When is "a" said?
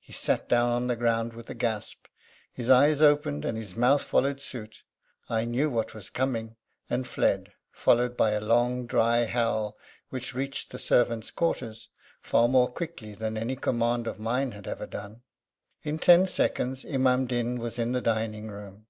1.48-1.54, 8.32-8.40